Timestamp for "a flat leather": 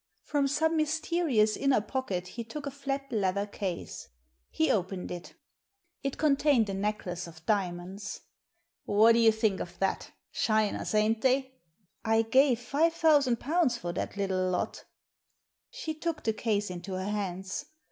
2.65-3.45